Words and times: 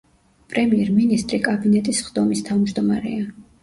პრემიერ-მინისტრი 0.53 1.41
კაბინეტის 1.51 2.03
სხდომის 2.05 2.47
თავმჯდომარეა. 2.53 3.35